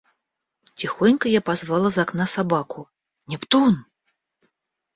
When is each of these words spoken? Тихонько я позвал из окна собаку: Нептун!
Тихонько 0.73 1.27
я 1.29 1.41
позвал 1.41 1.85
из 1.87 1.99
окна 1.99 2.25
собаку: 2.25 2.89
Нептун! 3.27 3.85